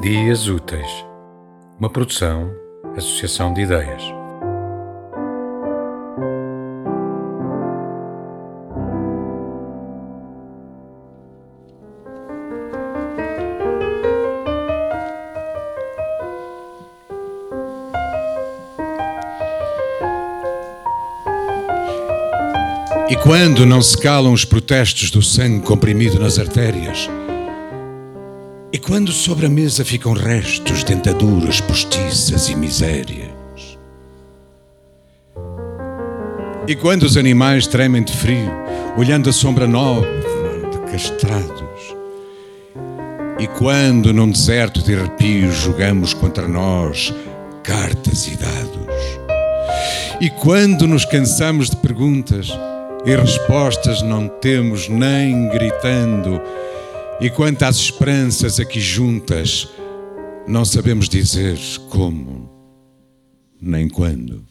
[0.00, 1.04] Dias Úteis,
[1.78, 2.50] uma produção,
[2.96, 4.02] associação de ideias.
[23.10, 27.06] E quando não se calam os protestos do sangue comprimido nas artérias?
[28.72, 33.28] E quando sobre a mesa ficam restos, dentaduras postiças e misérias?
[36.68, 38.48] E quando os animais tremem de frio,
[38.96, 40.06] olhando a sombra nova
[40.70, 41.96] de castrados?
[43.40, 47.12] E quando num deserto de arrepios jogamos contra nós
[47.64, 48.94] cartas e dados?
[50.20, 52.50] E quando nos cansamos de perguntas
[53.04, 56.40] e respostas não temos nem gritando?
[57.20, 59.68] E quanto às esperanças aqui juntas,
[60.48, 61.58] não sabemos dizer
[61.90, 62.50] como
[63.60, 64.49] nem quando.